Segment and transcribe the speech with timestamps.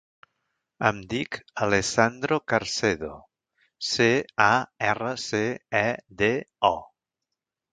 [0.87, 3.11] Em dic Alessandro Carcedo:
[3.91, 4.09] ce,
[4.47, 4.51] a,
[4.89, 5.43] erra, ce,
[5.85, 5.87] e,
[6.23, 6.33] de,
[6.73, 6.77] o.